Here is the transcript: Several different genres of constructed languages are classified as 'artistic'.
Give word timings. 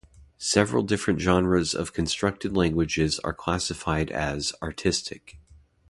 Several 0.39 0.81
different 0.81 1.19
genres 1.19 1.75
of 1.75 1.93
constructed 1.93 2.57
languages 2.57 3.19
are 3.19 3.35
classified 3.35 4.09
as 4.09 4.51
'artistic'. 4.59 5.37